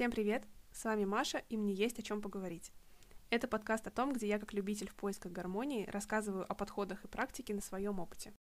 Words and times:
Всем 0.00 0.10
привет! 0.10 0.44
С 0.72 0.84
вами 0.84 1.04
Маша, 1.04 1.42
и 1.50 1.58
мне 1.58 1.74
есть 1.74 1.98
о 1.98 2.02
чем 2.02 2.22
поговорить. 2.22 2.72
Это 3.28 3.46
подкаст 3.46 3.86
о 3.86 3.90
том, 3.90 4.14
где 4.14 4.28
я, 4.28 4.38
как 4.38 4.54
любитель 4.54 4.88
в 4.88 4.94
поисках 4.94 5.30
гармонии, 5.30 5.86
рассказываю 5.90 6.50
о 6.50 6.54
подходах 6.54 7.04
и 7.04 7.06
практике 7.06 7.52
на 7.52 7.60
своем 7.60 8.00
опыте. 8.00 8.32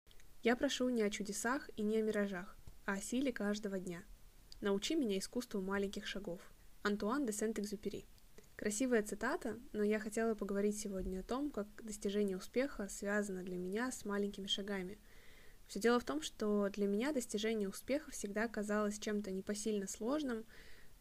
Я 0.41 0.55
прошу 0.55 0.87
не 0.87 1.01
о 1.01 1.09
чудесах 1.09 1.69
и 1.75 1.81
не 1.81 1.97
о 1.97 2.01
миражах, 2.01 2.55
а 2.85 2.93
о 2.93 3.01
силе 3.01 3.33
каждого 3.33 3.77
дня. 3.77 4.05
Научи 4.61 4.95
меня 4.95 5.19
искусству 5.19 5.59
маленьких 5.59 6.07
шагов. 6.07 6.39
Антуан 6.83 7.25
де 7.25 7.33
Сент-Экзюпери. 7.33 8.05
Красивая 8.55 9.03
цитата, 9.03 9.59
но 9.73 9.83
я 9.83 9.99
хотела 9.99 10.35
поговорить 10.35 10.79
сегодня 10.79 11.19
о 11.19 11.23
том, 11.23 11.51
как 11.51 11.67
достижение 11.83 12.37
успеха 12.37 12.87
связано 12.87 13.43
для 13.43 13.57
меня 13.57 13.91
с 13.91 14.05
маленькими 14.05 14.47
шагами. 14.47 14.97
Все 15.67 15.81
дело 15.81 15.99
в 15.99 16.05
том, 16.05 16.21
что 16.21 16.69
для 16.69 16.87
меня 16.87 17.11
достижение 17.11 17.67
успеха 17.67 18.11
всегда 18.11 18.47
казалось 18.47 18.97
чем-то 18.97 19.31
непосильно 19.31 19.87
сложным, 19.87 20.45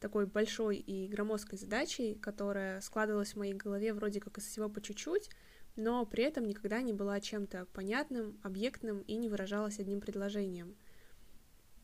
такой 0.00 0.26
большой 0.26 0.76
и 0.76 1.08
громоздкой 1.08 1.58
задачей, 1.58 2.14
которая 2.14 2.80
складывалась 2.80 3.32
в 3.32 3.36
моей 3.36 3.54
голове 3.54 3.92
вроде 3.92 4.20
как 4.20 4.38
из 4.38 4.44
всего 4.44 4.68
по 4.68 4.80
чуть-чуть, 4.80 5.30
но 5.76 6.04
при 6.06 6.24
этом 6.24 6.46
никогда 6.46 6.80
не 6.82 6.92
была 6.92 7.20
чем-то 7.20 7.66
понятным, 7.72 8.38
объектным 8.42 9.00
и 9.02 9.16
не 9.16 9.28
выражалась 9.28 9.78
одним 9.78 10.00
предложением. 10.00 10.76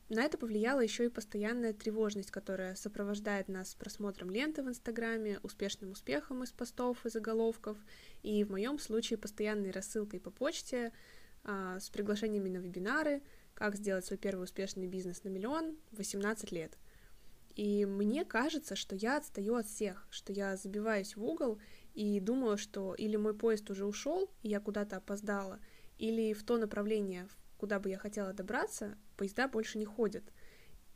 На 0.07 0.23
это 0.23 0.37
повлияла 0.37 0.81
еще 0.81 1.05
и 1.05 1.09
постоянная 1.09 1.73
тревожность, 1.73 2.29
которая 2.29 2.75
сопровождает 2.75 3.47
нас 3.47 3.73
просмотром 3.73 4.29
ленты 4.29 4.61
в 4.61 4.69
Инстаграме, 4.69 5.39
успешным 5.41 5.91
успехом 5.91 6.43
из 6.43 6.51
постов 6.51 7.03
и 7.05 7.09
заголовков, 7.09 7.77
и 8.21 8.43
в 8.43 8.51
моем 8.51 8.77
случае 8.77 9.17
постоянной 9.17 9.71
рассылкой 9.71 10.19
по 10.19 10.29
почте 10.29 10.93
а, 11.43 11.79
с 11.79 11.89
приглашениями 11.89 12.49
на 12.49 12.57
вебинары, 12.57 13.23
как 13.55 13.75
сделать 13.75 14.05
свой 14.05 14.19
первый 14.19 14.43
успешный 14.43 14.85
бизнес 14.85 15.23
на 15.23 15.29
миллион 15.29 15.75
в 15.91 15.97
18 15.97 16.51
лет— 16.51 16.77
и 17.55 17.85
мне 17.85 18.25
кажется, 18.25 18.75
что 18.75 18.95
я 18.95 19.17
отстаю 19.17 19.55
от 19.55 19.65
всех, 19.65 20.05
что 20.09 20.33
я 20.33 20.57
забиваюсь 20.57 21.15
в 21.15 21.23
угол 21.23 21.59
и 21.93 22.19
думаю, 22.19 22.57
что 22.57 22.93
или 22.93 23.15
мой 23.15 23.33
поезд 23.33 23.69
уже 23.69 23.85
ушел, 23.85 24.29
и 24.43 24.49
я 24.49 24.59
куда-то 24.59 24.97
опоздала, 24.97 25.59
или 25.97 26.33
в 26.33 26.43
то 26.43 26.57
направление, 26.57 27.29
куда 27.57 27.79
бы 27.79 27.89
я 27.89 27.97
хотела 27.97 28.33
добраться, 28.33 28.97
поезда 29.15 29.47
больше 29.47 29.77
не 29.77 29.85
ходят. 29.85 30.23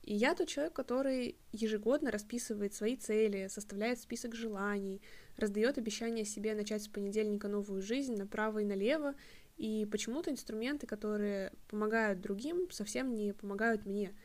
И 0.03 0.13
я 0.13 0.35
тот 0.35 0.49
человек, 0.49 0.73
который 0.73 1.37
ежегодно 1.53 2.11
расписывает 2.11 2.73
свои 2.73 2.97
цели, 2.97 3.47
составляет 3.47 3.99
список 3.99 4.35
желаний, 4.35 5.01
раздает 5.37 5.77
обещания 5.77 6.25
себе 6.25 6.55
начать 6.55 6.83
с 6.83 6.87
понедельника 6.89 7.47
новую 7.47 7.81
жизнь 7.81 8.17
направо 8.17 8.59
и 8.59 8.65
налево, 8.65 9.15
и 9.55 9.87
почему-то 9.89 10.31
инструменты, 10.31 10.87
которые 10.87 11.53
помогают 11.69 12.19
другим, 12.19 12.69
совсем 12.69 13.13
не 13.15 13.33
помогают 13.33 13.85
мне— 13.85 14.13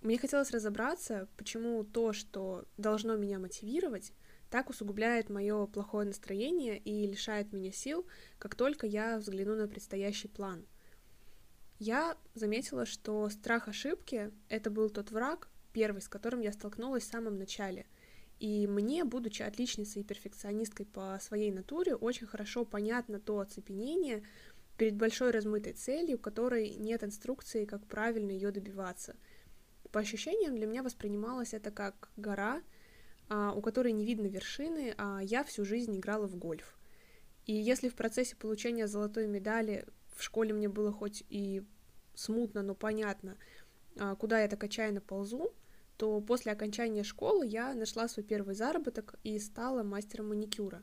мне 0.00 0.16
хотелось 0.16 0.52
разобраться, 0.52 1.28
почему 1.36 1.82
то, 1.82 2.12
что 2.12 2.64
должно 2.76 3.16
меня 3.16 3.38
мотивировать, 3.38 4.12
так 4.48 4.70
усугубляет 4.70 5.28
мое 5.28 5.66
плохое 5.66 6.06
настроение 6.06 6.78
и 6.78 7.06
лишает 7.06 7.52
меня 7.52 7.72
сил, 7.72 8.06
как 8.38 8.54
только 8.54 8.86
я 8.86 9.18
взгляну 9.18 9.56
на 9.56 9.66
предстоящий 9.66 10.28
план. 10.28 10.64
Я 11.80 12.16
заметила, 12.34 12.86
что 12.86 13.28
страх 13.28 13.68
ошибки— 13.68 14.32
это 14.48 14.70
был 14.70 14.88
тот 14.88 15.10
враг, 15.10 15.48
первый, 15.72 16.00
с 16.00 16.08
которым 16.08 16.40
я 16.40 16.52
столкнулась 16.52 17.04
в 17.04 17.10
самом 17.10 17.36
начале. 17.36 17.86
И 18.38 18.68
мне, 18.68 19.04
будучи 19.04 19.42
отличницей 19.42 20.02
и 20.02 20.04
перфекционисткой 20.04 20.86
по 20.86 21.18
своей 21.20 21.50
натуре, 21.50 21.96
очень 21.96 22.26
хорошо 22.26 22.64
понятно 22.64 23.18
то 23.18 23.40
оцепенение 23.40 24.22
перед 24.76 24.94
большой 24.94 25.32
размытой 25.32 25.72
целью, 25.72 26.16
у 26.16 26.20
которой 26.20 26.70
нет 26.70 27.02
инструкции, 27.02 27.64
как 27.64 27.84
правильно 27.86 28.30
ее 28.30 28.52
добиваться— 28.52 29.16
по 29.92 30.00
ощущениям 30.00 30.56
для 30.56 30.66
меня 30.66 30.82
воспринималось 30.82 31.54
это 31.54 31.70
как 31.70 32.10
гора, 32.16 32.62
а, 33.28 33.52
у 33.52 33.60
которой 33.60 33.92
не 33.92 34.04
видно 34.04 34.26
вершины, 34.26 34.94
а 34.96 35.20
я 35.22 35.44
всю 35.44 35.64
жизнь 35.64 35.96
играла 35.96 36.26
в 36.26 36.36
гольф. 36.36 36.78
И 37.46 37.54
если 37.54 37.88
в 37.88 37.94
процессе 37.94 38.36
получения 38.36 38.86
золотой 38.86 39.26
медали 39.26 39.86
в 40.14 40.22
школе 40.22 40.52
мне 40.52 40.68
было 40.68 40.92
хоть 40.92 41.24
и 41.28 41.62
смутно, 42.14 42.62
но 42.62 42.74
понятно, 42.74 43.36
а, 43.98 44.14
куда 44.16 44.40
я 44.40 44.48
так 44.48 44.62
отчаянно 44.62 45.00
ползу, 45.00 45.52
то 45.96 46.20
после 46.20 46.52
окончания 46.52 47.02
школы 47.02 47.46
я 47.46 47.74
нашла 47.74 48.08
свой 48.08 48.24
первый 48.24 48.54
заработок 48.54 49.16
и 49.24 49.38
стала 49.38 49.82
мастером 49.82 50.28
маникюра. 50.28 50.82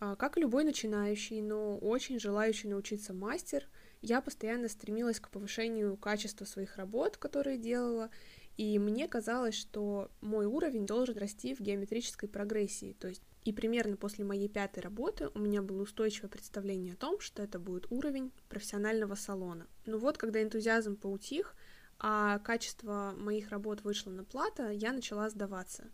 А, 0.00 0.16
как 0.16 0.36
любой 0.36 0.64
начинающий, 0.64 1.40
но 1.40 1.78
очень 1.78 2.18
желающий 2.18 2.68
научиться 2.68 3.12
мастер, 3.12 3.68
я 4.02 4.20
постоянно 4.20 4.68
стремилась 4.68 5.20
к 5.20 5.30
повышению 5.30 5.96
качества 5.96 6.44
своих 6.44 6.76
работ, 6.76 7.16
которые 7.16 7.58
делала, 7.58 8.10
и 8.56 8.78
мне 8.78 9.08
казалось, 9.08 9.54
что 9.54 10.10
мой 10.20 10.46
уровень 10.46 10.86
должен 10.86 11.16
расти 11.16 11.54
в 11.54 11.60
геометрической 11.60 12.28
прогрессии, 12.28 12.96
то 12.98 13.08
есть 13.08 13.22
и 13.44 13.52
примерно 13.52 13.96
после 13.96 14.24
моей 14.24 14.48
пятой 14.48 14.80
работы 14.80 15.28
у 15.34 15.38
меня 15.38 15.60
было 15.60 15.82
устойчивое 15.82 16.30
представление 16.30 16.94
о 16.94 16.96
том, 16.96 17.20
что 17.20 17.42
это 17.42 17.58
будет 17.58 17.90
уровень 17.90 18.32
профессионального 18.48 19.14
салона. 19.16 19.66
Ну 19.84 19.98
вот, 19.98 20.16
когда 20.16 20.42
энтузиазм 20.42 20.96
поутих, 20.96 21.54
а 21.98 22.38
качество 22.38 23.14
моих 23.16 23.50
работ 23.50 23.82
вышло 23.82 24.10
на 24.10 24.24
плата, 24.24 24.70
я 24.70 24.92
начала 24.92 25.28
сдаваться. 25.28 25.90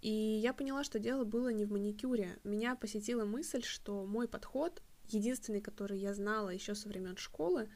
И 0.00 0.10
я 0.10 0.52
поняла, 0.52 0.84
что 0.84 0.98
дело 0.98 1.24
было 1.24 1.50
не 1.50 1.64
в 1.64 1.72
маникюре. 1.72 2.38
Меня 2.44 2.74
посетила 2.74 3.24
мысль, 3.24 3.62
что 3.62 4.04
мой 4.06 4.28
подход, 4.28 4.82
единственный, 5.08 5.60
который 5.60 5.98
я 5.98 6.14
знала 6.14 6.50
еще 6.50 6.74
со 6.74 6.88
времен 6.88 7.16
школы, 7.16 7.68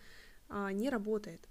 а, 0.48 0.72
не 0.72 0.88
работает. 0.90 1.48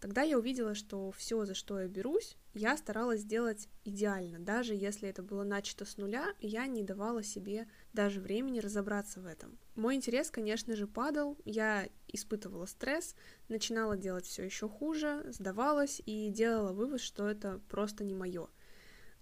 Тогда 0.00 0.22
я 0.22 0.38
увидела, 0.38 0.74
что 0.74 1.12
все, 1.12 1.44
за 1.44 1.54
что 1.54 1.78
я 1.78 1.86
берусь, 1.86 2.38
я 2.54 2.78
старалась 2.78 3.20
сделать 3.20 3.68
идеально, 3.84 4.38
даже 4.38 4.74
если 4.74 5.10
это 5.10 5.22
было 5.22 5.44
начато 5.44 5.84
с 5.84 5.98
нуля, 5.98 6.34
я 6.40 6.66
не 6.66 6.82
давала 6.82 7.22
себе 7.22 7.68
даже 7.92 8.22
времени 8.22 8.60
разобраться 8.60 9.20
в 9.20 9.26
этом. 9.26 9.58
Мой 9.74 9.96
интерес, 9.96 10.30
конечно 10.30 10.74
же, 10.74 10.86
падал, 10.86 11.36
я 11.44 11.86
испытывала 12.08 12.64
стресс, 12.64 13.14
начинала 13.48 13.98
делать 13.98 14.24
все 14.24 14.42
еще 14.42 14.70
хуже, 14.70 15.22
сдавалась 15.28 16.00
и 16.06 16.30
делала 16.30 16.72
вывод, 16.72 17.02
что 17.02 17.28
это 17.28 17.60
просто 17.68 18.02
не 18.02 18.14
мое. 18.14 18.48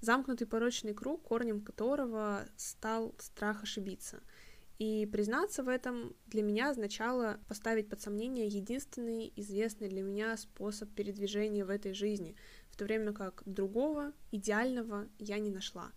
Замкнутый 0.01 0.47
порочный 0.47 0.95
круг, 0.95 1.23
корнем 1.23 1.61
которого 1.61 2.47
стал 2.57 3.15
страх 3.19 3.63
ошибиться— 3.63 4.21
и 4.79 5.07
признаться 5.07 5.65
в 5.65 5.69
этом 5.69 6.15
для 6.27 6.43
меня 6.43 6.71
означало 6.71 7.41
поставить 7.49 7.89
под 7.89 8.01
сомнение 8.01 8.47
единственный 8.47 9.33
известный 9.35 9.89
для 9.89 10.03
меня 10.03 10.37
способ 10.37 10.89
передвижения 10.91 11.65
в 11.65 11.71
этой 11.71 11.95
жизни, 11.95 12.37
в 12.71 12.77
то 12.77 12.85
время 12.85 13.13
как 13.13 13.43
другого, 13.45 14.13
идеального 14.31 15.09
я 15.19 15.41
не 15.41 15.51
нашла. 15.51 15.91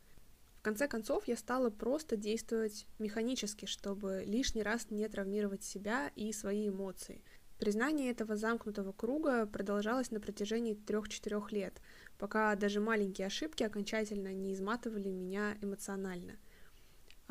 В 0.57 0.63
конце 0.63 0.87
концов, 0.87 1.27
я 1.27 1.37
стала 1.37 1.69
просто 1.69 2.17
действовать 2.17 2.87
механически, 2.97 3.65
чтобы 3.65 4.23
лишний 4.25 4.63
раз 4.63 4.89
не 4.89 5.07
травмировать 5.07 5.63
себя 5.63 6.11
и 6.15 6.33
свои 6.33 6.69
эмоции. 6.69 7.23
Признание 7.61 8.11
этого 8.11 8.35
замкнутого 8.35 8.91
круга 8.91 9.45
продолжалось 9.45 10.11
на 10.11 10.19
протяжении 10.19 10.73
трех-четырех 10.73 11.53
лет, 11.53 11.79
пока 12.17 12.53
даже 12.55 12.81
маленькие 12.81 13.27
ошибки 13.27 13.63
окончательно 13.63 14.33
не 14.33 14.53
изматывали 14.53 15.09
меня 15.09 15.55
эмоционально— 15.61 16.33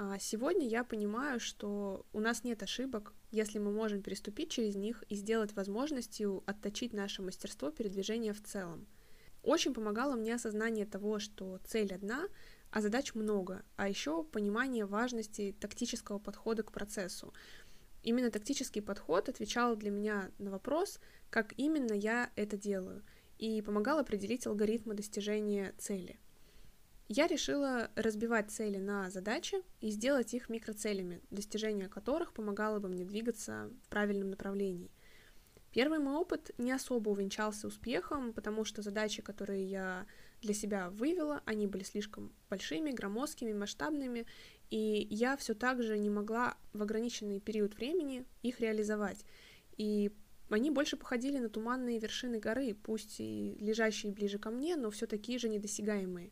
а 0.03 0.19
сегодня 0.19 0.67
я 0.67 0.83
понимаю, 0.83 1.41
что 1.41 2.07
у 2.15 2.21
нас 2.21 2.43
нет 2.43 2.63
ошибок, 2.63 3.13
если 3.33 3.59
мы 3.59 3.71
можем 3.71 4.01
переступить 4.01 4.51
через 4.51 4.75
них 4.75 5.05
и 5.11 5.15
сделать 5.15 5.55
возможностью 5.55 6.43
отточить 6.47 6.95
наше 6.95 7.21
мастерство 7.21 7.71
передвижения 7.71 8.33
в 8.33 8.43
целом. 8.43 8.87
Очень 9.43 9.75
помогало 9.75 10.17
мне 10.17 10.37
осознание 10.37 10.87
того, 10.87 11.19
что 11.19 11.59
цель 11.67 11.93
одна, 11.93 12.29
а 12.71 12.81
задач 12.81 13.15
много, 13.15 13.63
а 13.77 13.91
еще 13.91 14.25
понимание 14.25 14.87
важности 14.87 15.55
тактического 15.61 16.19
подхода 16.19 16.63
к 16.63 16.73
процессу. 16.73 17.35
Именно 18.03 18.31
тактический 18.31 18.83
подход 18.83 19.29
отвечал 19.29 19.77
для 19.77 19.91
меня 19.91 20.31
на 20.39 20.51
вопрос, 20.51 21.01
как 21.29 21.53
именно 21.57 21.93
я 21.93 22.31
это 22.37 22.57
делаю, 22.57 23.03
и 23.39 23.61
помогал 23.63 23.99
определить 23.99 24.47
алгоритмы 24.47 24.95
достижения 24.95 25.75
цели— 25.79 26.19
я 27.13 27.27
решила 27.27 27.91
разбивать 27.97 28.53
цели 28.53 28.79
на 28.79 29.11
задачи 29.11 29.57
и 29.81 29.91
сделать 29.91 30.33
их 30.33 30.49
микроцелями, 30.49 31.21
достижение 31.33 31.89
которых 31.89 32.33
помогало 32.33 32.79
бы 32.79 32.89
мне 32.89 33.05
двигаться 33.05 33.69
в 33.83 33.89
правильном 33.89 34.31
направлении. 34.31 34.93
Первый 35.73 35.99
мой 35.99 36.15
опыт 36.15 36.53
не 36.57 36.71
особо 36.71 37.09
увенчался 37.09 37.67
успехом, 37.67 38.33
потому 38.33 38.65
что 38.65 38.83
задачи, 38.83 39.23
которые 39.23 39.65
я 39.65 40.07
для 40.41 40.55
себя 40.55 40.89
вывела, 40.89 41.43
они 41.47 41.67
были 41.67 41.83
слишком 41.83 42.33
большими, 42.49 42.93
громоздкими, 42.93 43.53
масштабными, 43.55 44.25
и 44.71 45.07
я 45.11 45.37
все 45.37 45.55
так 45.55 45.83
же 45.83 45.99
не 45.99 46.11
могла 46.11 46.57
в 46.73 46.83
ограниченный 46.83 47.41
период 47.41 47.75
времени 47.75 48.25
их 48.43 48.61
реализовать. 48.61 49.25
И 49.77 50.13
они 50.49 50.71
больше 50.71 50.97
походили 50.97 51.39
на 51.39 51.49
туманные 51.49 51.99
вершины 51.99 52.39
горы, 52.39 52.75
пусть 52.75 53.21
и 53.21 53.57
лежащие 53.61 54.13
ближе 54.13 54.39
ко 54.39 54.51
мне, 54.51 54.77
но 54.77 54.91
все 54.91 55.07
такие 55.07 55.39
же 55.39 55.49
недосягаемые. 55.49 56.31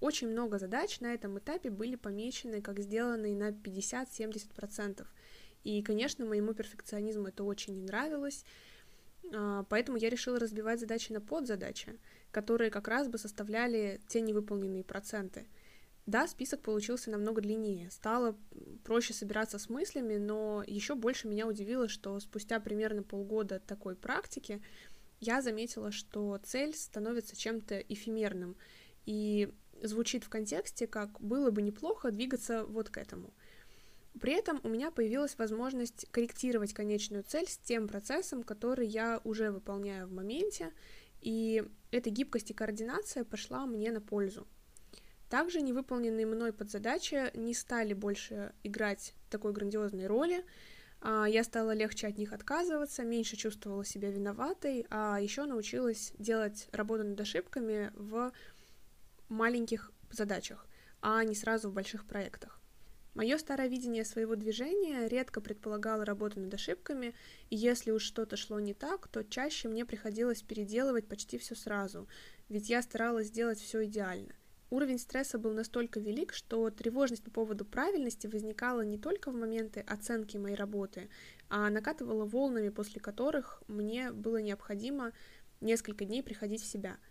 Очень 0.00 0.28
много 0.28 0.58
задач 0.58 1.00
на 1.00 1.14
этом 1.14 1.38
этапе 1.38 1.70
были 1.70 1.96
помечены 1.96 2.60
как 2.60 2.78
сделанные 2.80 3.34
на 3.36 3.50
50-70%. 3.50 5.06
И, 5.62 5.82
конечно, 5.82 6.26
моему 6.26 6.52
перфекционизму 6.52 7.28
это 7.28 7.42
очень 7.42 7.74
не 7.74 7.82
нравилось. 7.82 8.44
А, 9.32 9.64
поэтому 9.68 9.96
я 9.96 10.10
решила 10.10 10.38
разбивать 10.38 10.80
задачи 10.80 11.12
на 11.12 11.20
подзадачи, 11.20 11.98
которые 12.30 12.70
как 12.70 12.88
раз 12.88 13.08
бы 13.08 13.18
составляли 13.18 14.00
те 14.08 14.20
невыполненные 14.20 14.84
проценты. 14.84 15.46
Да, 16.06 16.26
список 16.26 16.60
получился 16.60 17.10
намного 17.10 17.40
длиннее. 17.40 17.90
Стало 17.90 18.36
проще 18.84 19.14
собираться 19.14 19.58
с 19.58 19.70
мыслями, 19.70 20.16
но 20.16 20.62
еще 20.66 20.94
больше 20.94 21.28
меня 21.28 21.46
удивило, 21.46 21.88
что 21.88 22.20
спустя 22.20 22.60
примерно 22.60 23.02
полгода 23.02 23.58
такой 23.58 23.96
практики 23.96 24.62
я 25.20 25.40
заметила, 25.40 25.90
что 25.90 26.38
цель 26.44 26.74
становится 26.74 27.36
чем-то 27.36 27.78
эфемерным 27.78 28.56
и 29.06 29.52
звучит 29.82 30.24
в 30.24 30.28
контексте, 30.28 30.86
как 30.86 31.18
было 31.20 31.50
бы 31.50 31.62
неплохо 31.62 32.10
двигаться 32.10 32.64
вот 32.64 32.90
к 32.90 32.98
этому— 32.98 33.32
при 34.20 34.32
этом 34.32 34.60
у 34.62 34.68
меня 34.68 34.90
появилась 34.90 35.36
возможность 35.38 36.06
корректировать 36.12 36.72
конечную 36.72 37.24
цель 37.24 37.48
с 37.48 37.58
тем 37.58 37.88
процессом, 37.88 38.44
который 38.44 38.86
я 38.86 39.20
уже 39.24 39.50
выполняю 39.50 40.06
в 40.06 40.12
моменте, 40.12 40.72
и 41.20 41.64
эта 41.90 42.10
гибкость 42.10 42.50
и 42.50 42.54
координация 42.54 43.24
пошла 43.24 43.66
мне 43.66 43.90
на 43.90 44.00
пользу. 44.00 44.46
Также 45.28 45.62
невыполненные 45.62 46.26
мной 46.26 46.52
подзадачи 46.52 47.36
не 47.36 47.54
стали 47.54 47.94
больше 47.94 48.52
играть 48.62 49.14
такой 49.30 49.52
грандиозной 49.52 50.06
роли, 50.06 50.44
а, 51.00 51.26
я 51.26 51.44
стала 51.44 51.74
легче 51.74 52.06
от 52.06 52.16
них 52.16 52.32
отказываться, 52.32 53.02
меньше 53.02 53.36
чувствовала 53.36 53.84
себя 53.84 54.10
виноватой, 54.10 54.86
а 54.88 55.18
еще 55.20 55.44
научилась 55.44 56.12
делать 56.18 56.68
работу 56.72 57.04
над 57.04 57.20
ошибками 57.20 57.92
в 57.94 58.32
маленьких 59.28 59.92
задачах, 60.10 60.66
а 61.02 61.22
не 61.24 61.34
сразу 61.34 61.68
в 61.68 61.74
больших 61.74 62.06
проектах. 62.06 62.58
Мое 63.14 63.38
старое 63.38 63.68
видение 63.68 64.04
своего 64.04 64.34
движения 64.34 65.06
редко 65.06 65.40
предполагало 65.40 66.04
работу 66.04 66.40
над 66.40 66.52
ошибками, 66.54 67.14
и 67.50 67.54
если 67.56 67.90
уж 67.90 68.02
что-то 68.02 68.36
шло 68.36 68.58
не 68.58 68.74
так, 68.74 69.06
то 69.08 69.22
чаще 69.22 69.68
мне 69.68 69.84
приходилось 69.84 70.42
переделывать 70.42 71.06
почти 71.06 71.38
все 71.38 71.54
сразу, 71.54 72.08
ведь 72.48 72.70
я 72.70 72.82
старалась 72.82 73.28
сделать 73.28 73.60
все 73.60 73.84
идеально. 73.84 74.34
Уровень 74.74 74.98
стресса 74.98 75.38
был 75.38 75.52
настолько 75.52 76.00
велик, 76.00 76.32
что 76.32 76.68
тревожность 76.68 77.22
по 77.22 77.30
поводу 77.30 77.64
правильности 77.64 78.26
возникала 78.26 78.80
не 78.80 78.98
только 78.98 79.30
в 79.30 79.34
моменты 79.36 79.84
оценки 79.86 80.36
моей 80.36 80.56
работы, 80.56 81.08
а 81.48 81.70
накатывала 81.70 82.24
волнами, 82.24 82.70
после 82.70 83.00
которых 83.00 83.62
мне 83.68 84.10
было 84.10 84.38
необходимо 84.38 85.12
несколько 85.60 86.04
дней 86.04 86.24
приходить 86.24 86.60
в 86.60 86.66
себя– 86.66 86.96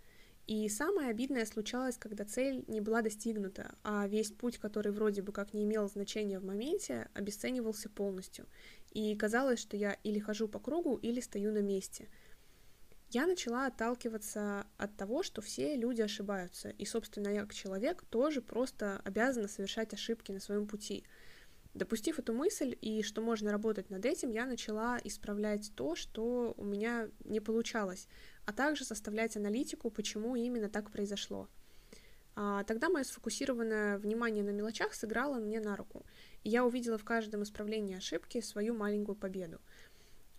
и 0.45 0.67
самое 0.67 1.09
обидное 1.09 1.45
случалось, 1.45 1.97
когда 1.97 2.25
цель 2.25 2.65
не 2.67 2.81
была 2.81 3.01
достигнута, 3.01 3.75
а 3.81 4.05
весь 4.07 4.29
путь, 4.31 4.57
который 4.57 4.91
вроде 4.91 5.21
бы 5.21 5.31
как 5.31 5.53
не 5.53 5.63
имел 5.63 5.87
значения 5.87 6.37
в 6.37 6.43
моменте, 6.43 7.07
обесценивался 7.13 7.89
полностью. 7.89 8.45
И 8.91 9.15
казалось, 9.15 9.59
что 9.59 9.77
я 9.77 9.93
или 10.03 10.19
хожу 10.19 10.49
по 10.49 10.59
кругу, 10.59 10.97
или 10.97 11.21
стою 11.21 11.53
на 11.53 11.61
месте. 11.61 12.09
Я 13.13 13.27
начала 13.27 13.67
отталкиваться 13.67 14.65
от 14.77 14.97
того, 14.97 15.21
что 15.21 15.43
все 15.43 15.75
люди 15.75 16.01
ошибаются, 16.01 16.69
и, 16.69 16.83
собственно, 16.83 17.27
я 17.27 17.41
как 17.41 17.53
человек 17.53 18.03
тоже 18.09 18.41
просто 18.41 19.01
обязана 19.05 19.47
совершать 19.47 19.93
ошибки 19.93 20.31
на 20.31 20.39
своем 20.39 20.65
пути. 20.65 21.03
Допустив 21.75 22.17
эту 22.17 22.33
мысль 22.33 22.75
и 22.81 23.03
что 23.03 23.21
можно 23.21 23.51
работать 23.51 23.91
над 23.91 24.03
этим, 24.03 24.31
я 24.31 24.47
начала 24.47 24.99
исправлять 25.03 25.71
то, 25.75 25.95
что 25.95 26.55
у 26.57 26.65
меня 26.65 27.07
не 27.23 27.39
получалось, 27.39 28.07
а 28.47 28.51
также 28.51 28.83
составлять 28.83 29.37
аналитику, 29.37 29.91
почему 29.91 30.35
именно 30.35 30.67
так 30.67 30.89
произошло. 30.89 31.47
А, 32.35 32.63
тогда 32.63 32.89
мое 32.89 33.03
сфокусированное 33.03 33.99
внимание 33.99 34.43
на 34.43 34.49
мелочах 34.49 34.95
сыграло 34.95 35.35
мне 35.35 35.59
на 35.59 35.75
руку, 35.75 36.03
и 36.43 36.49
я 36.49 36.65
увидела 36.65 36.97
в 36.97 37.05
каждом 37.05 37.43
исправлении 37.43 37.95
ошибки 37.95 38.41
свою 38.41 38.73
маленькую 38.73 39.15
победу. 39.15 39.61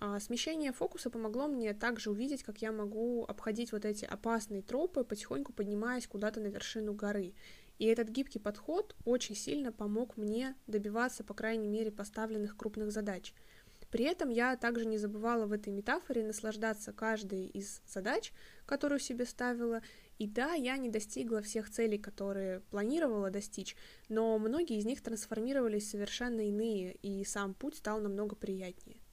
А, 0.06 0.20
смещение 0.20 0.70
фокуса 0.70 1.08
помогло 1.08 1.46
мне 1.46 1.72
также 1.72 2.10
увидеть, 2.10 2.42
как 2.42 2.60
я 2.60 2.72
могу 2.72 3.24
обходить 3.24 3.72
вот 3.72 3.86
эти 3.86 4.04
опасные 4.04 4.60
тропы, 4.60 5.02
потихоньку 5.02 5.54
поднимаясь 5.54 6.06
куда-то 6.06 6.40
на 6.40 6.48
вершину 6.48 6.92
горы. 6.92 7.32
И 7.78 7.86
этот 7.86 8.10
гибкий 8.10 8.38
подход 8.38 8.94
очень 9.06 9.34
сильно 9.34 9.72
помог 9.72 10.18
мне 10.18 10.56
добиваться, 10.66 11.24
по 11.24 11.32
крайней 11.32 11.68
мере, 11.68 11.90
поставленных 11.90 12.54
крупных 12.54 12.92
задач— 12.92 13.32
при 13.94 14.06
этом 14.06 14.28
я 14.28 14.56
также 14.56 14.86
не 14.86 14.98
забывала 14.98 15.46
в 15.46 15.52
этой 15.52 15.72
метафоре 15.72 16.26
наслаждаться 16.26 16.92
каждой 16.92 17.46
из 17.46 17.80
задач, 17.86 18.32
которую 18.66 18.98
себе 18.98 19.24
ставила. 19.24 19.82
И 20.18 20.26
да, 20.26 20.54
я 20.54 20.76
не 20.78 20.88
достигла 20.88 21.40
всех 21.42 21.70
целей, 21.70 21.98
которые 21.98 22.58
планировала 22.72 23.30
достичь, 23.30 23.76
но 24.08 24.36
многие 24.40 24.78
из 24.78 24.84
них 24.84 25.00
трансформировались 25.00 25.84
в 25.84 25.90
совершенно 25.90 26.40
иные, 26.40 26.94
и 27.02 27.24
сам 27.24 27.54
путь 27.54 27.76
стал 27.76 28.00
намного 28.00 28.34
приятнее. 28.34 29.03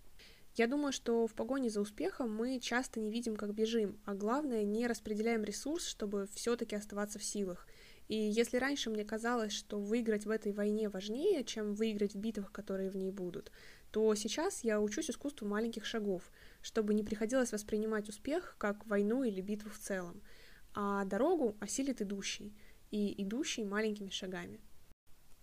Я 0.56 0.68
думаю, 0.68 0.92
что 0.92 1.28
в 1.28 1.34
погоне 1.34 1.70
за 1.70 1.80
успехом 1.80 2.36
мы 2.36 2.60
часто 2.60 3.00
не 3.00 3.10
видим, 3.10 3.36
как 3.38 3.54
бежим, 3.54 4.00
а 4.06 4.14
главное, 4.14 4.64
не 4.64 4.86
распределяем 4.86 5.44
ресурс, 5.44 5.86
чтобы 5.88 6.28
все-таки 6.34 6.76
оставаться 6.76 7.20
в 7.20 7.24
силах. 7.24 7.68
И 8.10 8.16
если 8.16 8.58
раньше 8.58 8.90
мне 8.90 9.06
казалось, 9.06 9.54
что 9.54 9.80
выиграть 9.80 10.26
в 10.26 10.30
этой 10.30 10.52
войне 10.52 10.90
важнее, 10.90 11.46
чем 11.46 11.74
выиграть 11.74 12.16
в 12.16 12.20
битвах, 12.20 12.52
которые 12.52 12.90
в 12.90 12.98
ней 12.98 13.12
будут, 13.12 13.52
то 13.92 14.14
сейчас 14.16 14.66
я 14.66 14.82
учусь 14.82 15.10
искусству 15.10 15.48
маленьких 15.48 15.86
шагов, 15.86 16.30
чтобы 16.62 16.94
не 16.94 17.04
приходилось 17.04 17.54
воспринимать 17.54 18.10
успех 18.10 18.56
как 18.58 18.86
войну 18.86 19.24
или 19.24 19.40
битву 19.40 19.70
в 19.70 19.80
целом, 19.80 20.22
а 20.74 21.06
дорогу 21.06 21.56
осилит 21.62 22.02
идущий, 22.02 22.54
и 22.92 23.24
идущий 23.24 23.64
маленькими 23.64 24.10
шагами. 24.10 24.60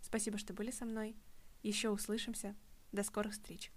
Спасибо, 0.03 0.37
что 0.37 0.53
были 0.53 0.71
со 0.71 0.85
мной. 0.85 1.17
Еще 1.63 1.89
услышимся. 1.89 2.55
До 2.93 3.03
скорых 3.03 3.33
встреч. 3.33 3.73